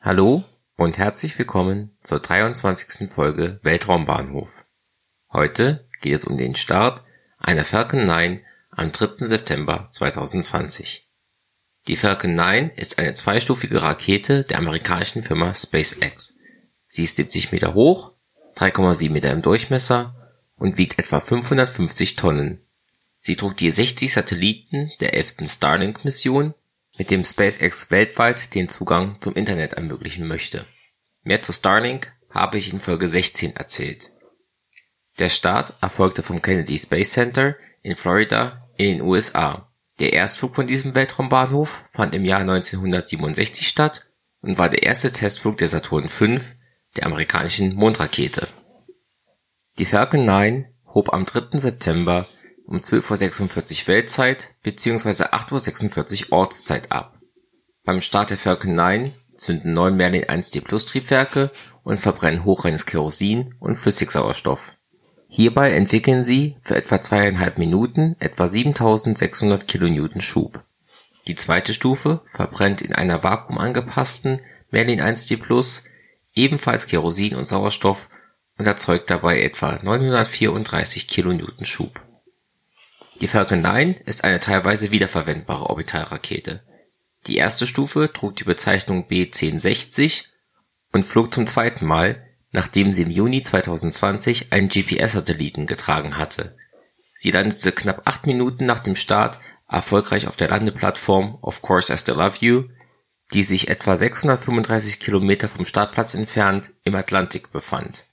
[0.00, 0.44] Hallo
[0.76, 3.10] und herzlich willkommen zur 23.
[3.10, 4.64] Folge Weltraumbahnhof.
[5.32, 7.02] Heute geht es um den Start
[7.36, 9.26] einer Falcon 9 am 3.
[9.26, 11.08] September 2020.
[11.88, 16.36] Die Falcon 9 ist eine zweistufige Rakete der amerikanischen Firma SpaceX.
[16.86, 18.12] Sie ist 70 Meter hoch,
[18.54, 20.14] 3,7 Meter im Durchmesser
[20.54, 22.60] und wiegt etwa 550 Tonnen.
[23.18, 25.38] Sie trug die 60 Satelliten der 11.
[25.46, 26.54] Starlink-Mission
[26.98, 30.66] mit dem SpaceX weltweit den Zugang zum Internet ermöglichen möchte.
[31.22, 34.10] Mehr zu Starlink habe ich in Folge 16 erzählt.
[35.18, 39.72] Der Start erfolgte vom Kennedy Space Center in Florida in den USA.
[40.00, 44.06] Der Erstflug von diesem Weltraumbahnhof fand im Jahr 1967 statt
[44.40, 46.38] und war der erste Testflug der Saturn V,
[46.96, 48.48] der amerikanischen Mondrakete.
[49.78, 51.58] Die Falcon 9 hob am 3.
[51.58, 52.28] September
[52.68, 55.24] um 12:46 Uhr Weltzeit bzw.
[55.24, 57.18] 8:46 Uhr Ortszeit ab.
[57.84, 61.50] Beim Start der Falcon 9 zünden neun Merlin 1D+ Triebwerke
[61.82, 64.76] und verbrennen hochreines Kerosin und Flüssigsauerstoff.
[65.28, 70.62] Hierbei entwickeln sie für etwa zweieinhalb Minuten etwa 7600 kN Schub.
[71.26, 75.82] Die zweite Stufe verbrennt in einer vakuumangepassten Merlin 1D+
[76.34, 78.08] ebenfalls Kerosin und Sauerstoff
[78.58, 82.02] und erzeugt dabei etwa 934 kN Schub
[83.20, 86.62] die Falcon 9 ist eine teilweise wiederverwendbare Orbitalrakete.
[87.26, 90.24] Die erste Stufe trug die Bezeichnung B-1060
[90.92, 96.56] und flog zum zweiten Mal, nachdem sie im Juni 2020 einen GPS-Satelliten getragen hatte.
[97.14, 101.98] Sie landete knapp acht Minuten nach dem Start erfolgreich auf der Landeplattform Of Course I
[101.98, 102.64] Still Love You,
[103.34, 108.06] die sich etwa 635 Kilometer vom Startplatz entfernt im Atlantik befand.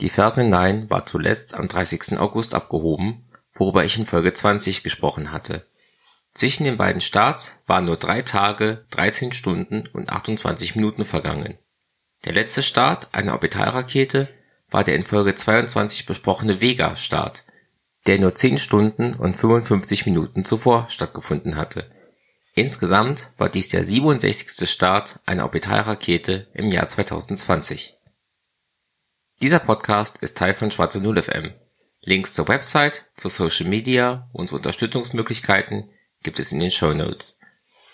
[0.00, 2.18] Die Falcon 9 war zuletzt am 30.
[2.18, 3.23] August abgehoben
[3.54, 5.66] worüber ich in Folge 20 gesprochen hatte.
[6.34, 11.58] Zwischen den beiden Starts waren nur drei Tage, 13 Stunden und 28 Minuten vergangen.
[12.24, 14.28] Der letzte Start einer Orbitalrakete
[14.70, 17.44] war der in Folge 22 besprochene Vega-Start,
[18.08, 21.90] der nur 10 Stunden und 55 Minuten zuvor stattgefunden hatte.
[22.54, 24.68] Insgesamt war dies der 67.
[24.68, 27.96] Start einer Orbitalrakete im Jahr 2020.
[29.42, 31.52] Dieser Podcast ist Teil von Schwarze Null FM
[32.06, 35.88] Links zur Website, zu Social Media und zu Unterstützungsmöglichkeiten
[36.22, 37.38] gibt es in den Show Notes.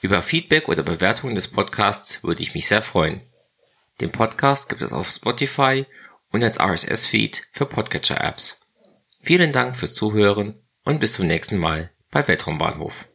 [0.00, 3.22] Über Feedback oder Bewertungen des Podcasts würde ich mich sehr freuen.
[4.00, 5.84] Den Podcast gibt es auf Spotify
[6.32, 8.60] und als RSS-Feed für Podcatcher-Apps.
[9.20, 13.07] Vielen Dank fürs Zuhören und bis zum nächsten Mal bei Weltraumbahnhof.